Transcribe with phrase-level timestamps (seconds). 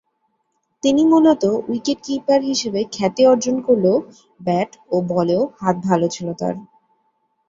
[0.83, 3.97] তিনি মূলত wicket keeper হিসেবে খ্যাতি অর্জন করলেও
[4.39, 6.55] ব্যাট ও বলেও হাত ভাল ছিল তার।